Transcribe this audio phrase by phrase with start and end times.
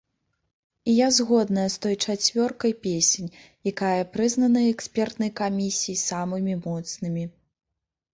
[0.91, 3.29] І я згодная з той чацвёркай песень,
[3.73, 7.23] якая прызнаная экспертнай камісіяй самымі моцнымі.